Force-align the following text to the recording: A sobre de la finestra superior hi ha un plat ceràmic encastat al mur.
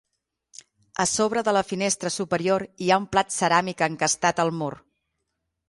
A 1.03 1.05
sobre 1.11 1.43
de 1.47 1.53
la 1.57 1.63
finestra 1.73 2.11
superior 2.17 2.67
hi 2.85 2.89
ha 2.95 2.99
un 3.03 3.07
plat 3.13 3.37
ceràmic 3.37 3.87
encastat 3.91 4.45
al 4.47 4.53
mur. 4.63 4.75